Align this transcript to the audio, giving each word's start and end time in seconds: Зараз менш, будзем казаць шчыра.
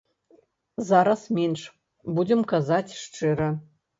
Зараз 0.89 1.21
менш, 1.41 1.61
будзем 2.17 2.41
казаць 2.53 2.97
шчыра. 3.05 3.53